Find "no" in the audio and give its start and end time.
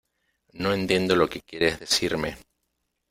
0.53-0.73